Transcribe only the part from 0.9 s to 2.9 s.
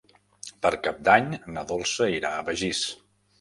d'Any na Dolça irà a Begís.